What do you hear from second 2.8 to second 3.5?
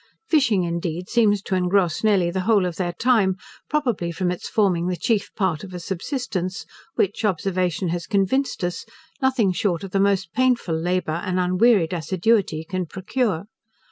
time,